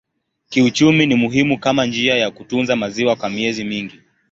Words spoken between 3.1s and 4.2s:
kwa miezi mingi.